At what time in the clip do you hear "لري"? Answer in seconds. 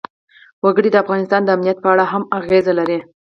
2.79-2.99